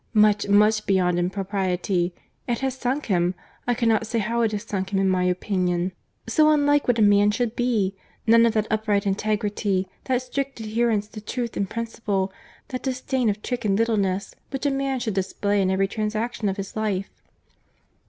[0.15, 3.35] Much, much beyond impropriety!—It has sunk him,
[3.67, 5.91] I cannot say how it has sunk him in my opinion.
[6.25, 11.21] So unlike what a man should be!—None of that upright integrity, that strict adherence to
[11.21, 12.33] truth and principle,
[12.69, 16.57] that disdain of trick and littleness, which a man should display in every transaction of
[16.57, 17.11] his life."